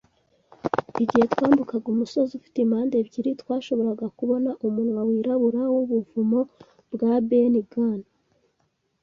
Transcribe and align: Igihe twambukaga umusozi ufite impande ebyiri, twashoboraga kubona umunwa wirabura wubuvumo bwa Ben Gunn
Igihe 1.03 1.25
twambukaga 1.33 1.87
umusozi 1.93 2.31
ufite 2.39 2.57
impande 2.61 2.93
ebyiri, 3.01 3.31
twashoboraga 3.41 4.07
kubona 4.17 4.49
umunwa 4.67 5.01
wirabura 5.09 5.61
wubuvumo 5.73 6.39
bwa 6.93 7.13
Ben 7.29 7.53
Gunn 7.71 7.99